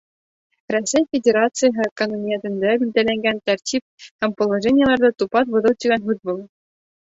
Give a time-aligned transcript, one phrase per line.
[0.75, 6.45] Рәсәй Федерацияһы ҡануниәтендә билдәләнгән тәртип һәм положениеларҙы тупаҫ боҙоу тигән һүҙ был.